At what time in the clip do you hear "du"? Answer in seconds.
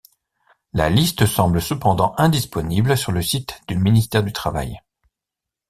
3.67-3.77, 4.23-4.33